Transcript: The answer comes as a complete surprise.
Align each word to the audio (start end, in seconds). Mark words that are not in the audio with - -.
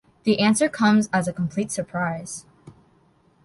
The 0.23 0.39
answer 0.39 0.67
comes 0.67 1.07
as 1.13 1.27
a 1.27 1.31
complete 1.33 1.71
surprise. 1.71 2.47